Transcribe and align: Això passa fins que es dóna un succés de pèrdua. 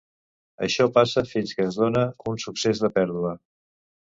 Això 0.67 0.87
passa 0.95 1.23
fins 1.33 1.53
que 1.59 1.67
es 1.67 1.77
dóna 1.81 2.01
un 2.33 2.41
succés 2.47 2.85
de 2.87 2.91
pèrdua. 2.99 3.37